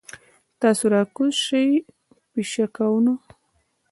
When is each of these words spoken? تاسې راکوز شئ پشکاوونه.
تاسې 0.59 0.85
راکوز 0.93 1.33
شئ 1.45 1.69
پشکاوونه. 2.31 3.13